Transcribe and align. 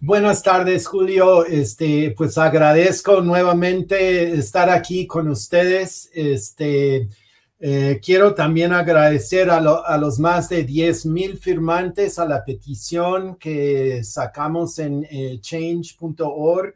Buenas 0.00 0.42
tardes, 0.42 0.86
Julio. 0.86 1.46
Este, 1.46 2.14
pues 2.14 2.36
agradezco 2.36 3.22
nuevamente 3.22 4.34
estar 4.34 4.68
aquí 4.68 5.06
con 5.06 5.26
ustedes. 5.28 6.10
Este, 6.12 7.08
eh, 7.58 7.98
quiero 8.04 8.34
también 8.34 8.74
agradecer 8.74 9.48
a, 9.50 9.58
los 9.96 10.18
más 10.18 10.50
de 10.50 10.64
10 10.64 11.06
mil 11.06 11.38
firmantes 11.38 12.18
a 12.18 12.26
la 12.26 12.44
petición 12.44 13.36
que 13.36 14.04
sacamos 14.04 14.78
en 14.78 15.06
eh, 15.10 15.38
change.org. 15.40 16.74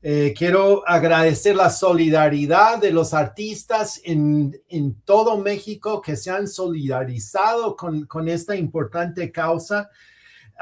Eh, 0.00 0.32
quiero 0.36 0.88
agradecer 0.88 1.56
la 1.56 1.68
solidaridad 1.68 2.78
de 2.78 2.92
los 2.92 3.12
artistas 3.12 4.00
en, 4.04 4.56
en, 4.68 4.94
todo 5.02 5.36
México 5.36 6.00
que 6.00 6.14
se 6.14 6.30
han 6.30 6.46
solidarizado 6.46 7.74
con, 7.74 8.06
con 8.06 8.28
esta 8.28 8.54
importante 8.54 9.32
causa 9.32 9.90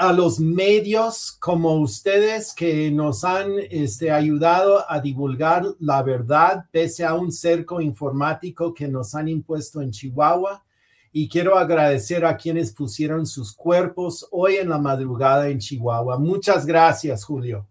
a 0.01 0.15
los 0.15 0.41
medios 0.41 1.37
como 1.39 1.75
ustedes 1.75 2.55
que 2.55 2.91
nos 2.91 3.23
han 3.23 3.53
este, 3.71 4.11
ayudado 4.11 4.91
a 4.91 4.99
divulgar 4.99 5.67
la 5.79 6.03
verdad 6.03 6.65
pese 6.73 7.05
a 7.05 7.13
un 7.13 7.31
cerco 7.31 7.83
informático 7.83 8.73
que 8.73 8.89
nos 8.89 9.15
han 9.15 9.29
impuesto 9.29 9.83
en 9.83 9.91
Chihuahua. 9.91 10.65
Y 11.13 11.29
quiero 11.29 11.59
agradecer 11.59 12.25
a 12.25 12.39
quienes 12.39 12.73
pusieron 12.73 13.27
sus 13.27 13.53
cuerpos 13.53 14.27
hoy 14.31 14.57
en 14.57 14.71
la 14.71 14.79
madrugada 14.79 15.51
en 15.51 15.59
Chihuahua. 15.59 16.19
Muchas 16.19 16.65
gracias, 16.65 17.23
Julio. 17.23 17.69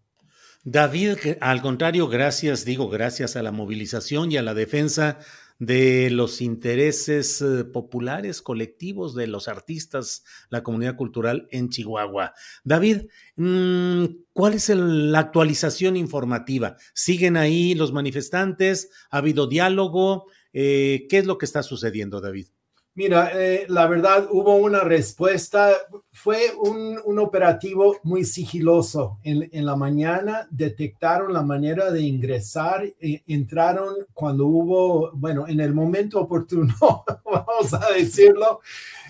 David, 0.63 1.17
al 1.41 1.63
contrario, 1.63 2.07
gracias, 2.09 2.63
digo, 2.63 2.89
gracias 2.89 3.37
a 3.37 3.41
la 3.41 3.51
movilización 3.51 4.31
y 4.31 4.37
a 4.37 4.43
la 4.43 4.53
defensa 4.53 5.17
de 5.59 6.09
los 6.09 6.41
intereses 6.41 7.41
eh, 7.41 7.65
populares, 7.65 8.41
colectivos, 8.41 9.13
de 9.13 9.27
los 9.27 9.49
artistas, 9.49 10.23
la 10.49 10.63
comunidad 10.63 10.95
cultural 10.95 11.47
en 11.51 11.69
Chihuahua. 11.69 12.33
David, 12.63 13.07
mm, 13.35 14.05
¿cuál 14.31 14.53
es 14.53 14.69
la 14.69 15.19
actualización 15.19 15.97
informativa? 15.97 16.77
¿Siguen 16.93 17.35
ahí 17.35 17.75
los 17.75 17.91
manifestantes? 17.91 18.89
¿Ha 19.11 19.17
habido 19.17 19.47
diálogo? 19.47 20.27
Eh, 20.53 21.05
¿Qué 21.09 21.19
es 21.19 21.25
lo 21.25 21.37
que 21.37 21.45
está 21.45 21.61
sucediendo, 21.61 22.21
David? 22.21 22.47
Mira, 22.99 23.31
eh, 23.33 23.65
la 23.69 23.87
verdad 23.87 24.27
hubo 24.29 24.57
una 24.57 24.81
respuesta, 24.81 25.71
fue 26.11 26.51
un, 26.61 26.99
un 27.05 27.17
operativo 27.19 27.95
muy 28.03 28.25
sigiloso. 28.25 29.19
En, 29.23 29.47
en, 29.53 29.65
la 29.65 29.77
mañana 29.77 30.49
detectaron 30.51 31.31
la 31.31 31.41
manera 31.41 31.91
de 31.91 32.01
ingresar, 32.01 32.83
e, 32.99 33.23
entraron 33.25 33.95
cuando 34.13 34.47
hubo, 34.47 35.11
bueno, 35.13 35.47
en 35.47 35.61
el 35.61 35.73
momento 35.73 36.19
oportuno, 36.19 36.75
vamos 37.23 37.73
a 37.73 37.89
decirlo, 37.93 38.59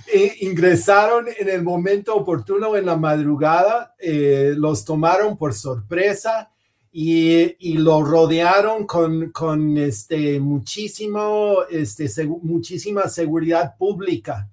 e 0.05 0.35
ingresaron 0.41 1.25
en 1.39 1.49
el 1.49 1.63
momento 1.63 2.15
oportuno 2.15 2.75
en 2.75 2.85
la 2.85 2.95
madrugada, 2.95 3.95
eh, 3.97 4.53
los 4.55 4.85
tomaron 4.85 5.35
por 5.35 5.55
sorpresa 5.55 6.51
y, 6.91 7.77
lo 7.77 8.03
rodearon 8.03 8.85
con, 8.85 9.31
con 9.31 9.77
este, 9.77 10.39
muchísimo, 10.39 11.63
este, 11.69 12.25
muchísima 12.25 13.07
seguridad 13.07 13.75
pública. 13.77 14.49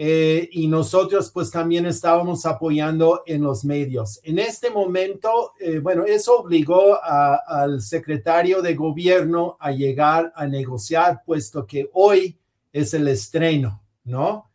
Eh, 0.00 0.48
y 0.52 0.68
nosotros 0.68 1.32
pues 1.32 1.50
también 1.50 1.84
estábamos 1.84 2.46
apoyando 2.46 3.24
en 3.26 3.42
los 3.42 3.64
medios. 3.64 4.20
En 4.22 4.38
este 4.38 4.70
momento, 4.70 5.54
eh, 5.58 5.80
bueno, 5.80 6.04
eso 6.04 6.38
obligó 6.38 7.02
al 7.02 7.80
secretario 7.80 8.62
de 8.62 8.76
gobierno 8.76 9.56
a 9.58 9.72
llegar 9.72 10.32
a 10.36 10.46
negociar, 10.46 11.22
puesto 11.26 11.66
que 11.66 11.90
hoy 11.94 12.38
es 12.72 12.94
el 12.94 13.08
estreno, 13.08 13.82
¿no? 14.04 14.47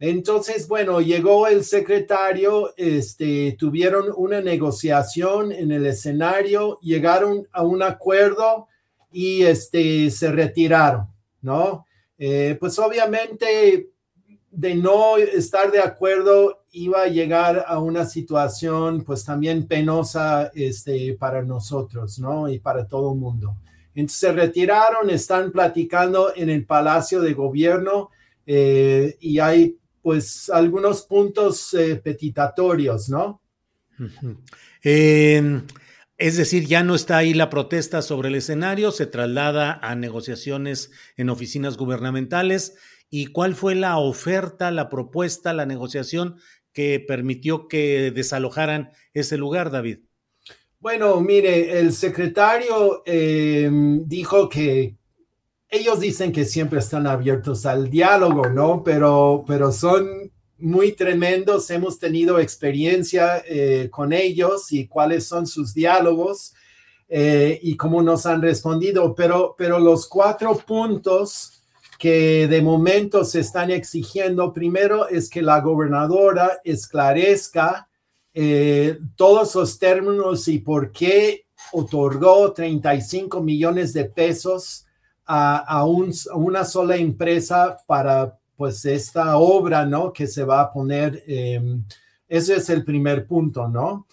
Entonces, 0.00 0.68
bueno, 0.68 1.00
llegó 1.00 1.48
el 1.48 1.64
secretario, 1.64 2.72
este, 2.76 3.56
tuvieron 3.58 4.12
una 4.16 4.40
negociación 4.40 5.50
en 5.50 5.72
el 5.72 5.86
escenario, 5.86 6.78
llegaron 6.80 7.48
a 7.50 7.62
un 7.62 7.82
acuerdo 7.82 8.68
y 9.10 9.42
este, 9.42 10.10
se 10.10 10.30
retiraron, 10.30 11.08
¿no? 11.42 11.84
Eh, 12.16 12.56
pues 12.60 12.78
obviamente 12.78 13.90
de 14.50 14.74
no 14.74 15.16
estar 15.18 15.70
de 15.70 15.80
acuerdo 15.80 16.64
iba 16.72 17.02
a 17.02 17.08
llegar 17.08 17.64
a 17.66 17.78
una 17.78 18.04
situación 18.06 19.02
pues 19.04 19.24
también 19.24 19.66
penosa 19.66 20.50
este, 20.54 21.14
para 21.14 21.42
nosotros, 21.42 22.18
¿no? 22.18 22.48
Y 22.48 22.58
para 22.58 22.86
todo 22.86 23.12
el 23.12 23.18
mundo. 23.18 23.56
Entonces 23.94 24.18
se 24.18 24.32
retiraron, 24.32 25.10
están 25.10 25.50
platicando 25.50 26.32
en 26.36 26.50
el 26.50 26.64
Palacio 26.64 27.20
de 27.20 27.34
Gobierno 27.34 28.10
eh, 28.46 29.16
y 29.20 29.40
hay 29.40 29.76
pues 30.08 30.48
algunos 30.48 31.02
puntos 31.02 31.74
eh, 31.74 31.96
petitatorios, 31.96 33.10
¿no? 33.10 33.42
Em, 34.82 35.66
es 36.16 36.38
decir, 36.38 36.64
ya 36.64 36.82
no 36.82 36.94
está 36.94 37.18
ahí 37.18 37.34
la 37.34 37.50
protesta 37.50 38.00
sobre 38.00 38.30
el 38.30 38.36
escenario, 38.36 38.90
se 38.90 39.04
traslada 39.04 39.78
a 39.82 39.94
negociaciones 39.96 40.92
en 41.18 41.28
oficinas 41.28 41.76
gubernamentales. 41.76 42.78
¿Y 43.10 43.26
cuál 43.26 43.54
fue 43.54 43.74
la 43.74 43.98
oferta, 43.98 44.70
la 44.70 44.88
propuesta, 44.88 45.52
la 45.52 45.66
negociación 45.66 46.36
que 46.72 47.04
permitió 47.06 47.68
que 47.68 48.10
desalojaran 48.10 48.92
ese 49.12 49.36
lugar, 49.36 49.70
David? 49.70 49.98
Bueno, 50.78 51.20
mire, 51.20 51.80
el 51.80 51.92
secretario 51.92 53.02
em, 53.04 54.08
dijo 54.08 54.48
que, 54.48 54.96
ellos 55.70 56.00
dicen 56.00 56.32
que 56.32 56.44
siempre 56.44 56.78
están 56.78 57.06
abiertos 57.06 57.66
al 57.66 57.90
diálogo, 57.90 58.48
¿no? 58.48 58.82
Pero, 58.82 59.44
pero 59.46 59.70
son 59.70 60.30
muy 60.58 60.92
tremendos, 60.92 61.70
hemos 61.70 61.98
tenido 61.98 62.40
experiencia 62.40 63.42
eh, 63.46 63.88
con 63.90 64.12
ellos 64.12 64.72
y 64.72 64.88
cuáles 64.88 65.26
son 65.26 65.46
sus 65.46 65.72
diálogos 65.72 66.54
eh, 67.08 67.60
y 67.62 67.76
cómo 67.76 68.02
nos 68.02 68.26
han 68.26 68.42
respondido, 68.42 69.14
pero, 69.14 69.54
pero 69.56 69.78
los 69.78 70.06
cuatro 70.08 70.56
puntos 70.56 71.62
que 71.98 72.46
de 72.48 72.62
momento 72.62 73.24
se 73.24 73.40
están 73.40 73.70
exigiendo, 73.70 74.52
primero 74.52 75.08
es 75.08 75.28
que 75.28 75.42
la 75.42 75.60
gobernadora 75.60 76.60
esclarezca 76.64 77.88
eh, 78.34 78.98
todos 79.16 79.54
los 79.54 79.78
términos 79.78 80.48
y 80.48 80.58
por 80.58 80.92
qué 80.92 81.46
otorgó 81.72 82.52
35 82.52 83.42
millones 83.42 83.92
de 83.92 84.04
pesos 84.04 84.86
a, 85.28 85.84
una 85.84 86.64
sola 86.64 86.96
empresa 86.96 87.76
para 87.86 88.38
pues 88.56 88.84
esta 88.86 89.36
obra, 89.36 89.86
¿no? 89.86 90.12
Que 90.12 90.26
se 90.26 90.42
va 90.42 90.62
a 90.62 90.72
poner, 90.72 91.22
em, 91.26 91.84
ese 92.28 92.56
es 92.56 92.70
el 92.70 92.84
primer 92.84 93.26
punto, 93.26 93.68
¿no? 93.68 94.06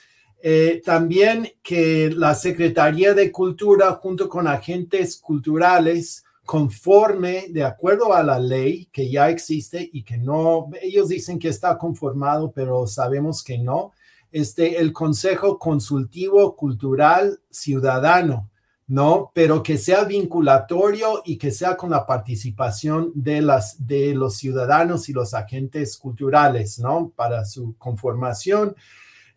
Eh, 0.44 0.82
también 0.86 1.50
que 1.64 2.12
la 2.16 2.36
Secretaría 2.36 3.14
de 3.16 3.32
Cultura 3.32 3.94
junto 3.94 4.30
con 4.30 4.48
agentes 4.48 5.18
culturales 5.18 6.24
conforme, 6.46 7.48
de 7.50 7.64
acuerdo 7.64 8.14
a 8.14 8.22
la 8.22 8.38
ley 8.38 8.88
que 8.92 9.10
ya 9.10 9.30
existe 9.30 9.90
y 9.92 10.04
que 10.04 10.18
no, 10.18 10.70
ellos 10.80 11.10
dicen 11.10 11.40
que 11.40 11.48
está 11.50 11.76
conformado, 11.78 12.52
pero 12.52 12.86
sabemos 12.86 13.44
que 13.44 13.58
no, 13.58 13.94
este, 14.32 14.80
el 14.80 14.94
Consejo 14.94 15.58
Consultivo 15.58 16.56
Cultural 16.56 17.40
Ciudadano, 17.50 18.52
¿no? 18.88 19.32
Pero 19.34 19.64
que 19.64 19.78
sea 19.78 20.04
vinculatorio 20.04 21.22
y 21.26 21.38
que 21.38 21.52
sea 21.52 21.76
con 21.76 21.90
la 21.90 22.06
participación 22.06 23.12
de, 23.16 23.42
las, 23.42 23.86
de 23.86 24.14
los 24.14 24.38
ciudadanos 24.38 25.10
y 25.10 25.14
los 25.14 25.34
agentes 25.34 25.98
culturales, 25.98 26.80
¿no? 26.80 27.12
Para 27.16 27.46
su 27.46 27.76
conformación. 27.78 28.76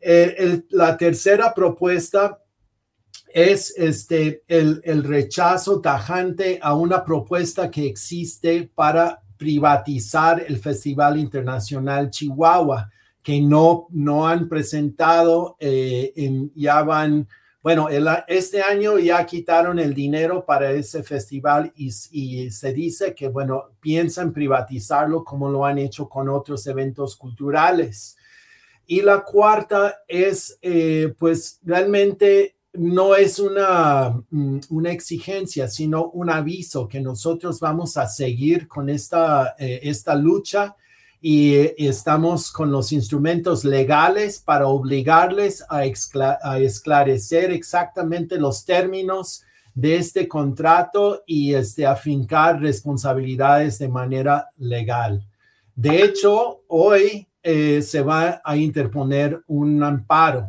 Eh, 0.00 0.62
la 0.71 0.97
tercera 0.97 1.55
propuesta 1.55 2.39
es 3.33 3.75
este, 3.77 4.43
el, 4.49 4.81
el, 4.85 5.05
rechazo 5.05 5.81
tajante 5.81 6.59
a 6.62 6.75
una 6.75 7.05
propuesta 7.05 7.71
que 7.71 7.87
existe 7.87 8.71
para 8.75 9.23
privatizar 9.37 10.45
el 10.47 10.59
Festival 10.59 11.19
Internacional 11.19 12.11
Chihuahua, 12.11 12.91
que 13.23 13.41
no, 13.41 13.87
no 13.91 14.27
han 14.27 14.49
presentado, 14.49 15.56
eh, 15.61 16.12
en, 16.17 16.53
ya 16.55 16.83
van, 16.83 17.29
bueno, 17.69 17.88
este 18.29 18.62
año 18.62 18.99
ya 18.99 19.26
quitaron 19.26 19.79
el 19.79 19.93
dinero 19.93 20.43
para 20.43 20.70
ese 20.70 21.03
festival 21.03 21.70
y, 21.76 21.91
se 22.50 22.73
dice 22.73 23.15
que, 23.15 23.29
bueno, 23.29 23.73
piensan 23.79 24.32
privatizarlo 24.32 25.23
como 25.23 25.50
lo 25.50 25.67
han 25.67 25.76
hecho 25.76 26.09
con 26.09 26.31
otros 26.31 26.67
eventos 26.67 27.15
culturales. 27.15 28.17
Y 28.87 29.03
la 29.03 29.23
cuarta 29.23 29.99
es, 30.09 30.59
eh, 30.62 31.12
pues, 31.19 31.61
realmente 31.62 32.56
no 32.73 33.15
es 33.15 33.38
una, 33.38 34.19
mm, 34.31 34.61
una, 34.71 34.91
exigencia, 34.91 35.69
sino 35.69 36.09
un 36.09 36.31
aviso 36.31 36.88
que 36.88 37.03
nosotros 37.03 37.61
vamos 37.61 37.99
a 37.99 38.09
seguir 38.09 38.67
con 38.67 38.88
esta, 38.88 39.56
eh, 39.59 39.81
esta 39.82 40.14
lucha 40.14 40.75
y, 41.20 41.55
estamos 41.85 42.53
con 42.53 42.70
los 42.70 42.93
instrumentos 42.93 43.65
legales 43.65 44.38
para 44.41 44.69
obligarles 44.69 45.65
a, 45.69 45.82
a, 46.43 46.59
esclarecer 46.59 47.50
exactamente 47.50 48.38
los 48.38 48.65
términos 48.65 49.44
de 49.75 49.97
este 49.97 50.26
contrato 50.26 51.23
y 51.26 51.55
este, 51.55 51.87
afincar 51.87 52.61
responsabilidades 52.61 53.79
de 53.79 53.88
manera 53.88 54.49
legal. 54.59 55.25
De 55.75 56.03
hecho, 56.03 56.62
hoy 56.67 57.29
eh, 57.43 57.82
se 57.82 58.03
va 58.03 58.41
a 58.44 58.56
interponer 58.56 59.43
un 59.47 59.82
amparo. 59.82 60.49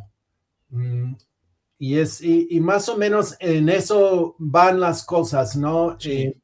Mm, 0.69 1.13
y, 1.77 1.98
es, 1.98 2.22
y, 2.22 2.60
más 2.60 2.89
o 2.89 2.98
menos 2.98 3.36
en 3.39 3.69
eso 3.69 4.36
van 4.38 4.80
las 4.80 5.04
cosas, 5.04 5.56
¿no? 5.56 5.95
Sí, 6.00 6.36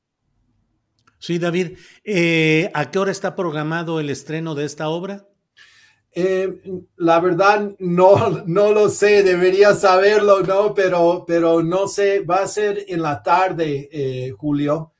sí 1.25 1.39
David. 1.39 1.77
Eh, 2.03 2.69
¿A 2.73 2.91
qué 2.91 2.99
hora 2.99 3.11
está 3.11 3.35
programado 3.35 3.99
el 3.99 4.09
estreno 4.09 4.55
de 4.55 4.65
esta 4.65 4.89
obra? 4.89 5.27
Eh, 6.11 6.61
la 6.97 7.19
verdad, 7.19 7.71
no, 7.79 8.43
no 8.45 8.71
lo 8.71 8.89
sé, 8.89 9.23
debería 9.23 9.73
saberlo, 9.73 10.41
¿no? 10.41 10.73
Pero, 10.73 11.25
pero 11.27 11.63
no 11.63 11.87
sé, 11.87 12.21
va 12.21 12.43
a 12.43 12.47
ser 12.47 12.85
en 12.87 13.01
la 13.01 13.21
tarde, 13.21 13.89
eh, 13.91 14.31
Julio, 14.37 14.91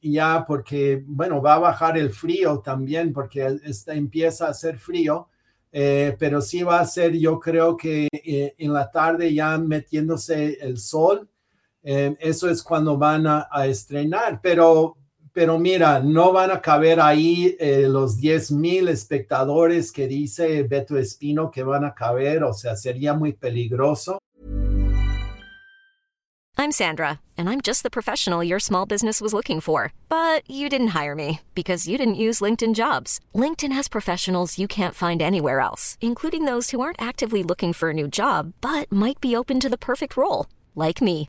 ya 0.00 0.44
porque, 0.46 1.02
bueno, 1.04 1.42
va 1.42 1.54
a 1.54 1.58
bajar 1.58 1.98
el 1.98 2.10
frío 2.10 2.60
también, 2.60 3.12
porque 3.12 3.58
está, 3.64 3.94
empieza 3.94 4.46
a 4.46 4.50
hacer 4.50 4.78
frío. 4.78 5.28
Eh, 5.70 6.16
pero 6.18 6.40
sí 6.40 6.62
va 6.62 6.80
a 6.80 6.86
ser, 6.86 7.12
yo 7.16 7.38
creo 7.38 7.76
que 7.76 8.08
eh, 8.10 8.54
en 8.56 8.72
la 8.72 8.90
tarde 8.90 9.34
ya 9.34 9.58
metiéndose 9.58 10.58
el 10.60 10.78
sol, 10.78 11.28
eh, 11.82 12.16
eso 12.20 12.48
es 12.50 12.62
cuando 12.62 12.96
van 12.98 13.26
a, 13.26 13.48
estrenar, 13.66 14.40
pero, 14.42 14.96
pero 15.38 15.56
mira, 15.56 16.00
no 16.00 16.32
van 16.32 16.50
a 16.50 16.60
caber 16.60 16.98
ahí 16.98 17.56
eh, 17.60 17.86
los 17.88 18.16
10 18.16 18.50
mil 18.50 18.88
espectadores 18.88 19.92
que 19.92 20.08
dice 20.08 20.64
Beto 20.64 20.98
Espino 20.98 21.48
que 21.48 21.62
van 21.62 21.84
a 21.84 21.94
caber, 21.94 22.42
o 22.42 22.52
sea, 22.52 22.74
sería 22.74 23.14
muy 23.14 23.34
peligroso. 23.34 24.18
I'm 26.56 26.72
Sandra, 26.72 27.20
and 27.36 27.48
I'm 27.48 27.60
just 27.60 27.84
the 27.84 27.88
professional 27.88 28.42
your 28.42 28.58
small 28.58 28.84
business 28.84 29.20
was 29.20 29.32
looking 29.32 29.60
for. 29.60 29.92
But 30.08 30.42
you 30.50 30.68
didn't 30.68 30.88
hire 30.88 31.14
me 31.14 31.38
because 31.54 31.86
you 31.86 31.96
didn't 31.96 32.16
use 32.16 32.40
LinkedIn 32.40 32.74
jobs. 32.74 33.20
LinkedIn 33.32 33.70
has 33.70 33.86
professionals 33.86 34.58
you 34.58 34.66
can't 34.66 34.96
find 34.96 35.22
anywhere 35.22 35.60
else, 35.60 35.96
including 36.00 36.46
those 36.46 36.72
who 36.72 36.80
aren't 36.80 37.00
actively 37.00 37.44
looking 37.44 37.72
for 37.72 37.90
a 37.90 37.94
new 37.94 38.08
job 38.08 38.54
but 38.60 38.90
might 38.90 39.20
be 39.20 39.36
open 39.36 39.60
to 39.60 39.68
the 39.68 39.78
perfect 39.78 40.16
role, 40.16 40.46
like 40.74 41.00
me. 41.00 41.28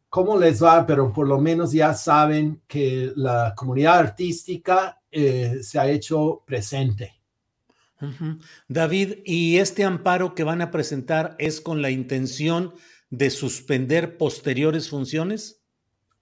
cómo 0.11 0.37
les 0.37 0.61
va, 0.61 0.85
pero 0.85 1.13
por 1.13 1.25
lo 1.25 1.39
menos 1.39 1.71
ya 1.71 1.93
saben 1.93 2.61
que 2.67 3.13
la 3.15 3.53
comunidad 3.55 3.97
artística 3.97 5.01
eh, 5.09 5.59
se 5.63 5.79
ha 5.79 5.89
hecho 5.89 6.43
presente. 6.45 7.13
Uh 8.01 8.07
-huh. 8.07 8.39
David, 8.67 9.19
¿y 9.23 9.57
este 9.57 9.85
amparo 9.85 10.35
que 10.35 10.43
van 10.43 10.61
a 10.61 10.69
presentar 10.69 11.37
es 11.39 11.61
con 11.61 11.81
la 11.81 11.91
intención 11.91 12.73
de 13.09 13.29
suspender 13.29 14.17
posteriores 14.17 14.89
funciones? 14.89 15.61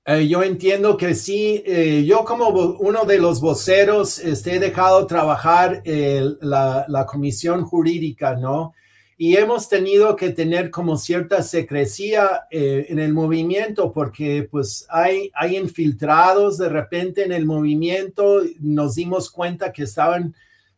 Eh, 0.05 0.27
yo 0.27 0.43
entiendo 0.43 0.95
que 0.95 1.15
sí. 1.15 1.63
Eh, 1.65 2.05
yo 2.05 2.23
como 2.25 2.49
uno 2.49 3.05
de 3.05 3.17
los 3.17 3.41
voceros 3.41 4.19
este, 4.19 4.57
he 4.57 4.59
dejado 4.59 5.07
trabajar 5.07 5.81
la, 5.83 6.85
la, 6.87 7.05
comisión 7.07 7.65
jurídica, 7.65 8.35
¿no? 8.35 8.75
Y 9.21 9.35
hemos 9.35 9.67
tenido 9.67 10.15
que 10.15 10.29
tener 10.29 10.71
como 10.71 10.95
cierta 10.95 11.43
secrecía 11.43 12.47
eh, 12.49 12.85
en 12.87 12.99
el 12.99 13.13
movimiento 13.13 13.91
porque 13.91 14.47
pues 14.49 14.87
hay, 14.89 15.29
hay 15.35 15.57
infiltrados 15.57 16.57
de 16.57 16.69
repente 16.69 17.25
en 17.25 17.33
el 17.33 17.45
movimiento. 17.45 18.41
Nos 18.61 18.95
dimos 18.95 19.29
cuenta 19.29 19.73
que 19.73 19.83
estaban 19.83 20.33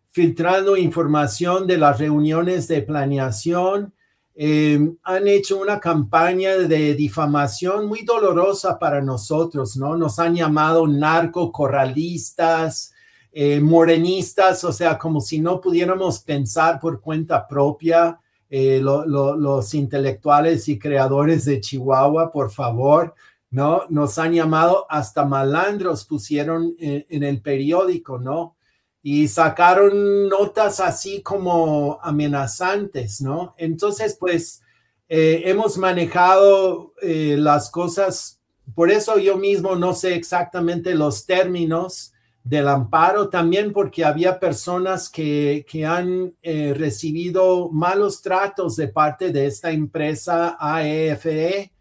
filtrando 0.10 0.76
información 0.76 1.68
de 1.68 1.78
las 1.78 2.00
reuniones 2.00 2.68
de 2.68 2.82
planeación 2.82 3.94
eh, 4.34 4.80
han 5.04 5.28
hecho 5.28 5.60
una 5.60 5.80
campaña 5.80 6.58
de 6.58 6.96
difamación 6.96 7.86
muy 7.88 8.04
dolorosa 8.04 8.80
para 8.80 9.00
nosotros, 9.02 9.78
¿no? 9.78 9.96
Nos 9.98 10.18
han 10.20 10.36
llamado 10.36 10.88
narcocorralistas, 10.88 12.94
eh, 13.34 13.60
morenistas, 13.60 14.64
o 14.64 14.72
sea, 14.72 14.98
como 14.98 15.20
si 15.22 15.40
no 15.40 15.62
pudiéramos 15.62 16.20
pensar 16.20 16.80
por 16.80 17.02
cuenta 17.02 17.48
propia. 17.48 18.20
Eh, 18.52 18.80
lo, 18.82 19.06
lo, 19.06 19.36
los 19.36 19.74
intelectuales 19.74 20.68
y 20.68 20.78
creadores 20.78 21.46
de 21.46 21.60
Chihuahua, 21.60 22.32
por 22.32 22.52
favor, 22.52 23.16
¿no? 23.50 23.86
Nos 23.90 24.20
han 24.20 24.34
llamado 24.34 24.86
hasta 24.90 25.26
malandros, 25.26 26.06
pusieron 26.06 26.76
en, 26.78 27.06
en 27.10 27.24
el 27.24 27.42
periódico, 27.42 28.20
¿no? 28.20 28.56
y 29.04 29.28
sacaron 29.28 30.30
notas 30.30 30.80
así 30.80 31.22
como 31.22 32.00
amenazantes, 32.04 33.22
¿no? 33.22 33.56
Entonces, 33.58 34.16
pues 34.20 34.62
eh, 35.10 35.44
hemos 35.46 35.78
manejado 35.78 36.94
eh, 37.02 37.36
las 37.38 37.70
cosas, 37.70 38.40
por 38.76 38.92
eso 38.92 39.18
yo 39.18 39.38
mismo 39.38 39.76
no 39.76 39.94
sé 39.94 40.16
exactamente 40.16 40.94
los 40.94 41.26
términos 41.26 42.14
del 42.44 42.68
amparo, 42.68 43.30
también 43.30 43.72
porque 43.72 44.04
había 44.04 44.40
personas 44.40 45.10
que, 45.10 45.66
que 45.70 45.86
han 45.86 46.34
eh, 46.42 46.74
recibido 46.76 47.70
malos 47.70 48.22
tratos 48.22 48.76
de 48.76 48.88
parte 48.88 49.32
de 49.32 49.46
esta 49.46 49.72
empresa 49.72 50.58
AEFE. 50.60 51.72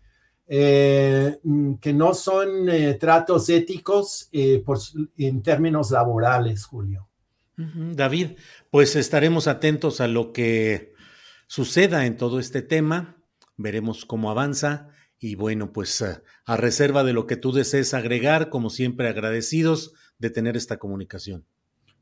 Eh, 0.53 1.39
que 1.81 1.93
no 1.93 2.13
son 2.13 2.69
eh, 2.69 2.95
tratos 2.95 3.49
éticos 3.49 4.29
por, 4.67 4.79
en 5.17 5.43
términos 5.45 5.93
laborales, 5.93 6.65
Julio. 6.65 7.09
David, 7.57 8.31
pues 8.69 8.97
estaremos 8.97 9.47
atentos 9.47 10.01
a 10.01 10.09
lo 10.09 10.33
que 10.33 10.93
suceda 11.47 12.05
en 12.05 12.17
todo 12.17 12.41
este 12.41 12.63
tema, 12.63 13.23
veremos 13.57 14.05
cómo 14.05 14.29
avanza 14.29 14.89
Y 15.21 15.37
bueno, 15.37 15.73
pues 15.73 16.03
a 16.03 16.57
reserva 16.57 17.05
de 17.05 17.13
lo 17.13 17.29
que 17.29 17.37
tú 17.37 17.53
desees 17.53 17.95
agregar, 17.95 18.49
como 18.49 18.71
siempre 18.71 19.09
agradecidos 19.09 19.93
de 20.21 20.31
tener 20.31 20.57
esta 20.57 20.79
comunicación. 20.79 21.45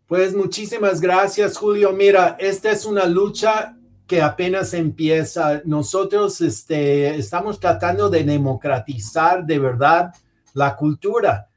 Pues 0.06 0.34
muchísimas 0.34 1.00
gracias, 1.00 1.56
Julio. 1.56 1.92
Mira, 1.92 2.36
esta 2.38 2.70
es 2.70 2.84
una 2.84 3.06
lucha 3.06 3.76
que 4.06 4.20
apenas 4.20 4.74
empieza. 4.74 5.62
Nosotros 5.64 6.40
este, 6.40 7.14
estamos 7.16 7.60
tratando 7.60 8.10
de 8.10 8.24
democratizar 8.24 9.46
de 9.46 9.58
verdad 9.58 10.12
la 10.54 10.74
cultura. 10.76 11.48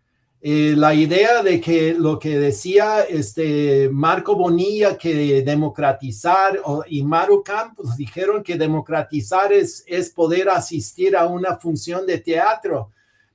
Eh, 0.44 0.74
la 0.75 0.94
idea 0.94 1.44
de 1.44 1.62
que 1.62 1.94
lo 1.94 2.18
que 2.18 2.38
decía 2.39 3.01
este 3.01 3.89
Marco 3.91 4.36
Bonilla 4.36 4.98
que 4.98 5.44
democratizar 5.44 6.60
y 6.88 7.03
Maru 7.03 7.44
Campos 7.44 7.96
dijeron 7.96 8.41
que 8.41 8.58
democratizar 8.58 9.53
es, 9.53 9.84
es 9.86 10.10
poder 10.10 10.50
asistir 10.50 11.15
a 11.15 11.27
una 11.27 11.58
función 11.58 12.08
de 12.08 12.18
teatro, 12.18 12.89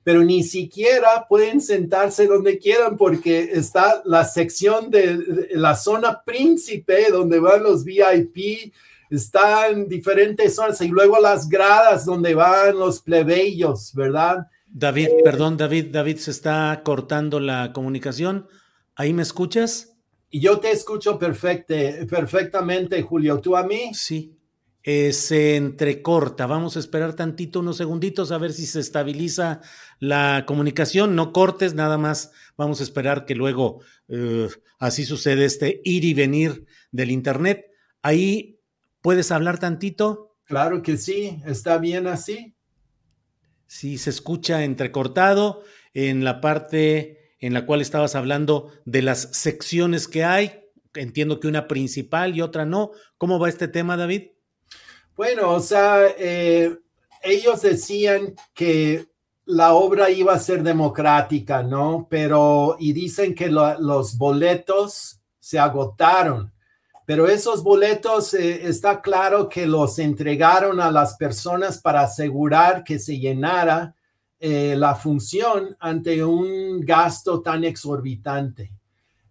pero 0.07 0.23
ni 0.23 0.41
siquiera 0.41 1.25
pueden 1.27 1.59
sentarse 1.59 2.27
donde 2.27 2.57
quieran 2.59 2.95
porque 2.95 3.49
está 3.51 4.01
la 4.05 4.23
sección 4.23 4.89
de 4.89 5.49
la 5.51 5.75
zona 5.75 6.23
príncipe 6.23 7.11
donde 7.11 7.41
van 7.41 7.61
los 7.61 7.83
VIP, 7.83 8.71
están 9.09 9.89
diferentes 9.89 10.55
zonas 10.55 10.79
y 10.79 10.87
luego 10.87 11.19
las 11.19 11.49
gradas 11.49 12.05
donde 12.05 12.35
van 12.35 12.79
los 12.79 13.01
plebeyos, 13.01 13.91
¿verdad? 13.93 14.47
David, 14.65 15.09
eh, 15.09 15.21
perdón, 15.25 15.57
David, 15.57 15.87
David, 15.91 16.19
se 16.19 16.31
está 16.31 16.79
cortando 16.85 17.41
la 17.41 17.73
comunicación. 17.73 18.47
¿Ahí 18.95 19.11
me 19.11 19.23
escuchas? 19.23 19.97
Yo 20.31 20.61
te 20.61 20.71
escucho 20.71 21.19
perfecte, 21.19 22.07
perfectamente, 22.09 23.01
Julio. 23.01 23.41
¿Tú 23.41 23.57
a 23.57 23.63
mí? 23.63 23.91
Sí. 23.93 24.36
Eh, 24.83 25.11
se 25.11 25.57
entrecorta. 25.57 26.45
Vamos 26.45 26.77
a 26.77 26.79
esperar 26.79 27.13
tantito, 27.13 27.59
unos 27.59 27.77
segunditos, 27.77 28.31
a 28.31 28.37
ver 28.37 28.53
si 28.53 28.65
se 28.65 28.79
estabiliza 28.79 29.61
la 29.99 30.45
comunicación. 30.47 31.15
No 31.15 31.33
cortes, 31.33 31.73
nada 31.73 31.97
más. 31.97 32.31
Vamos 32.55 32.79
a 32.79 32.83
esperar 32.83 33.25
que 33.25 33.35
luego 33.35 33.81
eh, 34.07 34.47
así 34.79 35.03
sucede 35.03 35.45
este 35.45 35.81
ir 35.83 36.05
y 36.05 36.13
venir 36.13 36.65
del 36.91 37.11
Internet. 37.11 37.65
Ahí 38.01 38.61
puedes 39.01 39.31
hablar 39.31 39.59
tantito. 39.59 40.37
Claro 40.45 40.81
que 40.81 40.95
sí, 40.95 41.41
está 41.45 41.77
bien 41.77 42.07
así. 42.07 42.55
Sí, 43.67 43.97
se 43.97 44.09
escucha 44.09 44.63
entrecortado 44.63 45.63
en 45.93 46.23
la 46.23 46.39
parte 46.39 47.35
en 47.39 47.53
la 47.53 47.65
cual 47.65 47.81
estabas 47.81 48.15
hablando 48.15 48.71
de 48.85 49.01
las 49.01 49.29
secciones 49.33 50.07
que 50.07 50.23
hay. 50.23 50.61
Entiendo 50.93 51.39
que 51.39 51.47
una 51.47 51.67
principal 51.67 52.35
y 52.35 52.41
otra 52.41 52.65
no. 52.65 52.91
¿Cómo 53.17 53.39
va 53.39 53.49
este 53.49 53.67
tema, 53.67 53.97
David? 53.97 54.29
Bueno, 55.17 55.55
o 55.55 55.59
sea, 55.59 56.13
eh, 56.15 56.77
ellos 57.23 57.63
decían 57.63 58.35
que 58.53 59.07
la 59.45 59.73
obra 59.73 60.11
iba 60.11 60.33
a 60.33 60.39
ser 60.39 60.61
democrática, 60.61 61.63
¿no? 61.63 62.07
Pero, 62.07 62.77
y 62.79 62.93
dicen 62.93 63.33
que 63.33 63.49
los 63.49 64.17
boletos 64.17 65.19
se 65.39 65.57
agotaron 65.57 66.53
pero 67.07 67.25
esos 67.29 67.63
boletos 67.63 68.33
eh, 68.33 68.67
está 68.67 69.01
claro 69.01 69.47
que 69.47 69.65
los 69.65 69.97
entregaron 69.97 70.81
a 70.81 70.91
las 70.91 71.15
personas 71.15 71.77
para 71.77 72.01
asegurar 72.01 72.83
que 72.83 72.99
se 72.99 73.17
llenara 73.17 73.95
eh, 74.41 74.75
la 74.77 74.93
función 74.93 75.73
ante 75.79 76.21
un 76.21 76.81
gasto 76.81 77.41
tan 77.41 77.63
exorbitante. 77.63 78.73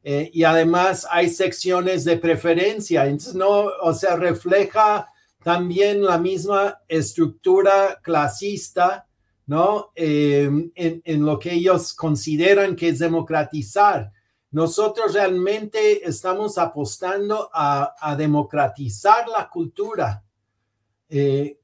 Y 0.03 0.45
además 0.45 1.07
hay 1.11 1.29
secciones 1.29 2.05
de 2.05 2.17
preferencia, 2.17 3.07
entonces 3.07 3.35
no, 3.35 3.67
o 3.83 3.93
sea, 3.93 4.15
refleja 4.15 5.13
también 5.47 6.03
la 6.03 6.19
misma 6.19 6.81
estructura 6.89 8.01
clasista, 8.03 9.07
¿no? 9.47 9.93
en, 9.95 10.73
en 10.75 11.25
lo 11.25 11.39
que 11.39 11.53
ellos 11.53 11.95
consideran 11.95 12.75
que 12.75 12.89
es 12.89 12.99
democratizar 12.99 14.11
nosotros 14.57 15.13
realmente 15.13 16.09
estamos 16.09 16.57
apostando 16.57 17.51
a, 17.53 18.17
democratizar 18.17 19.29
la 19.29 19.51
cultura, 19.51 20.25
eh, 21.11 21.59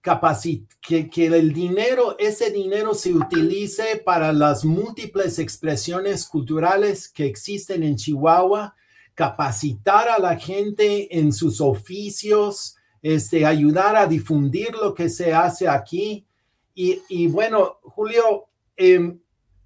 que, 0.79 1.09
que 1.09 1.27
el 1.27 1.55
dinero, 1.55 2.17
ese 2.19 2.51
dinero 2.51 2.93
se 2.93 3.15
utilice 3.15 3.97
para 4.05 4.31
las 4.33 4.67
múltiples 4.67 5.39
expresiones 5.39 6.27
culturales 6.27 7.09
que 7.09 7.25
existen 7.25 7.83
en 7.83 7.97
Chihuahua, 7.97 8.75
capacitar 9.15 10.11
a 10.11 10.19
la 10.19 10.37
gente 10.37 11.19
en 11.19 11.33
sus 11.33 11.63
oficios, 11.63 12.77
este, 13.03 13.45
ayudar 13.45 13.97
a 13.97 14.07
difundir 14.07 14.73
lo 14.75 14.95
que 14.95 15.09
se 15.09 15.35
hace 15.35 15.69
aquí. 15.69 16.27
Y, 16.75 17.27
bueno, 17.27 17.79
Julio, 17.83 18.47
eh, 18.77 19.19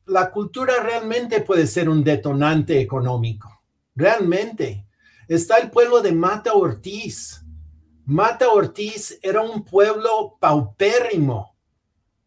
la 0.07 0.31
cultura 0.31 0.83
realmente 0.83 1.41
puede 1.43 1.67
ser 1.67 1.89
un 1.89 2.03
detonante 2.03 2.81
económico. 2.81 3.63
Realmente. 3.95 4.85
Está 5.29 5.59
el 5.59 5.71
pueblo 5.71 6.01
de 6.01 6.13
Mata 6.13 6.55
Ortiz. 6.55 7.45
Mata 8.05 8.49
Ortiz 8.49 9.19
era 9.23 9.43
un 9.43 9.65
pueblo 9.65 10.37
paupérrimo. 10.41 11.57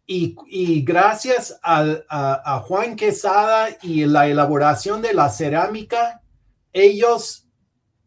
Y, 0.06 0.82
gracias 0.82 1.60
a, 1.62 2.64
Juan 2.68 2.96
Quesada 2.96 3.70
y 3.84 4.06
la 4.06 4.28
elaboración 4.28 5.04
de 5.04 5.14
la 5.14 5.30
cerámica, 5.30 6.24
ellos 6.74 7.48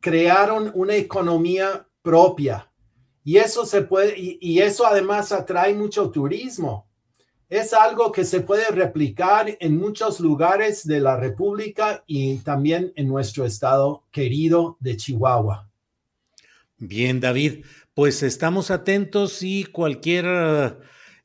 crearon 0.00 0.73
una 0.75 0.97
economía 0.97 1.87
propia. 2.02 2.72
Y 3.25 3.37
eso 3.37 3.64
se 3.67 3.83
puede, 3.83 4.14
y 4.17 4.59
eso 4.61 4.87
además 4.87 5.33
atrae 5.33 5.75
mucho 5.75 6.11
turismo 6.11 6.87
es 7.52 7.75
algo 7.75 8.12
que 8.12 8.25
se 8.25 8.41
puede 8.41 8.71
replicar 8.71 9.59
en 9.61 9.76
muchos 9.76 10.21
lugares 10.21 10.87
de 10.87 11.00
la 11.00 11.19
República 11.19 12.02
y 12.07 12.38
también 12.38 12.95
en 12.97 13.09
nuestro 13.09 13.45
estado 13.45 14.07
querido 14.11 14.79
de 14.81 14.97
Chihuahua. 14.97 15.69
Bien, 16.79 17.21
David, 17.21 17.67
pues 17.93 18.23
estamos 18.23 18.71
atentos 18.71 19.43
y 19.43 19.64
cualquier 19.64 20.25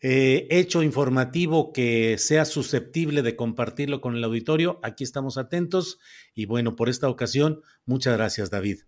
eh, 0.01 0.47
hecho 0.49 0.83
informativo 0.83 1.71
que 1.71 2.17
sea 2.17 2.43
susceptible 2.43 3.21
de 3.21 3.37
compartirlo 3.37 4.01
con 4.01 4.17
el 4.17 4.23
auditorio, 4.25 4.81
aquí 4.83 5.05
estamos 5.05 5.37
atentos. 5.37 5.97
Y 6.35 6.45
bueno, 6.45 6.75
por 6.75 6.89
esta 6.89 7.07
ocasión, 7.07 7.61
muchas 7.85 8.17
gracias, 8.17 8.49
David. 8.49 8.79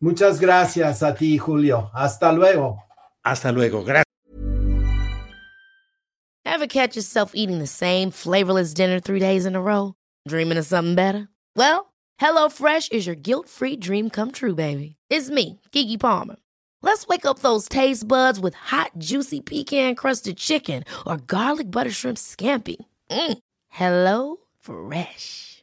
Muchas 0.00 0.40
gracias 0.40 1.02
a 1.02 1.14
ti, 1.14 1.36
Julio. 1.36 1.90
Hasta 1.94 2.32
luego. 2.32 2.82
Hasta 3.22 3.52
luego. 3.52 3.84
Gracias. 3.84 4.04
Ever 6.44 6.66
catch 6.66 6.96
yourself 6.96 7.32
eating 7.34 7.58
the 7.58 7.66
same 7.66 8.10
flavorless 8.10 8.74
dinner 8.74 9.00
three 9.00 9.20
days 9.20 9.46
in 9.46 9.54
a 9.54 9.60
row? 9.60 9.94
Dreaming 10.26 10.58
of 10.58 10.66
something 10.66 10.94
better? 10.94 11.28
Well, 11.56 11.92
HelloFresh 12.20 12.92
is 12.92 13.06
your 13.06 13.14
guilt-free 13.14 13.76
dream 13.76 14.10
come 14.10 14.30
true, 14.30 14.54
baby. 14.54 14.96
It's 15.08 15.30
me, 15.30 15.60
Kiki 15.72 15.96
Palmer. 15.96 16.36
Let's 16.82 17.06
wake 17.06 17.26
up 17.26 17.40
those 17.40 17.68
taste 17.68 18.06
buds 18.08 18.40
with 18.40 18.54
hot, 18.54 18.92
juicy 18.98 19.40
pecan-crusted 19.40 20.36
chicken 20.38 20.84
or 21.06 21.18
garlic 21.18 21.70
butter 21.70 21.90
shrimp 21.90 22.18
scampi. 22.18 22.76
Mm. 23.10 23.38
Hello 23.68 24.36
Fresh. 24.58 25.62